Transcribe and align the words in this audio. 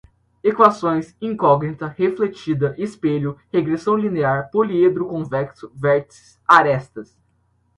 Equações, 0.43 1.15
incógnita, 1.21 1.85
refletida, 1.87 2.73
espelho, 2.75 3.37
regressão 3.53 3.95
linear, 3.95 4.49
poliedro 4.49 5.07
convexo, 5.07 5.71
vértices, 5.75 6.39
arestas 6.47 7.15